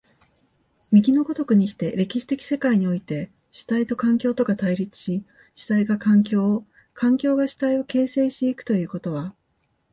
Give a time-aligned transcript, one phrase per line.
[0.89, 9.35] 右の如くにして、歴史的世界において、主体と環境とが対立し、主体が環境を、環境が主体を形成し行くということは、